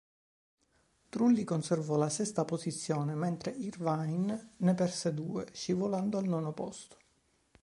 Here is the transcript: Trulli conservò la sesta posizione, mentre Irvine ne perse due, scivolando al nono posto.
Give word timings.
Trulli 1.09 1.43
conservò 1.43 1.95
la 1.95 2.09
sesta 2.09 2.43
posizione, 2.43 3.13
mentre 3.13 3.51
Irvine 3.51 4.53
ne 4.57 4.73
perse 4.73 5.13
due, 5.13 5.47
scivolando 5.53 6.17
al 6.17 6.25
nono 6.25 6.53
posto. 6.53 6.97